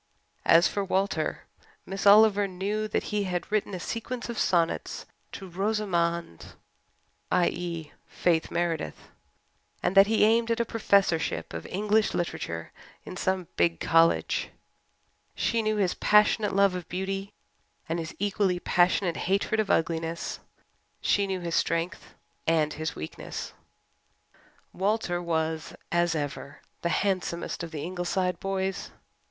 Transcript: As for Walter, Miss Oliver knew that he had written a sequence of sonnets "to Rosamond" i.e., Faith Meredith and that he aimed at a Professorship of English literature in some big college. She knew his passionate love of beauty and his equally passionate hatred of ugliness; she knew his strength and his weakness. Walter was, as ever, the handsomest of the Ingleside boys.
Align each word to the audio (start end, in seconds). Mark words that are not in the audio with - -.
As 0.47 0.67
for 0.67 0.83
Walter, 0.83 1.41
Miss 1.85 2.07
Oliver 2.07 2.47
knew 2.47 2.87
that 2.87 3.03
he 3.13 3.25
had 3.25 3.51
written 3.51 3.75
a 3.75 3.79
sequence 3.79 4.29
of 4.29 4.39
sonnets 4.39 5.05
"to 5.31 5.47
Rosamond" 5.47 6.55
i.e., 7.31 7.91
Faith 8.07 8.49
Meredith 8.49 9.09
and 9.83 9.93
that 9.95 10.07
he 10.07 10.23
aimed 10.25 10.49
at 10.49 10.59
a 10.59 10.65
Professorship 10.65 11.53
of 11.53 11.67
English 11.67 12.15
literature 12.15 12.71
in 13.05 13.15
some 13.15 13.45
big 13.57 13.79
college. 13.79 14.49
She 15.35 15.61
knew 15.61 15.75
his 15.75 15.93
passionate 15.93 16.55
love 16.55 16.73
of 16.73 16.89
beauty 16.89 17.31
and 17.87 17.99
his 17.99 18.15
equally 18.17 18.59
passionate 18.59 19.17
hatred 19.29 19.59
of 19.59 19.69
ugliness; 19.69 20.39
she 20.99 21.27
knew 21.27 21.41
his 21.41 21.53
strength 21.53 22.15
and 22.47 22.73
his 22.73 22.95
weakness. 22.95 23.53
Walter 24.73 25.21
was, 25.21 25.75
as 25.91 26.15
ever, 26.15 26.61
the 26.81 26.89
handsomest 26.89 27.61
of 27.61 27.69
the 27.69 27.83
Ingleside 27.83 28.39
boys. 28.39 28.89